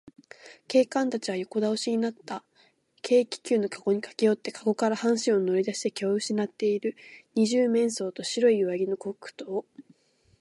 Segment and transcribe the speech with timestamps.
[0.67, 2.43] 警官たちは横だおしになった
[3.07, 6.97] 軽気球のかごにかけよって、かごから半身を乗りだして気をうしなっている
[7.35, 9.65] 二十面相と、白い上着のコックとを、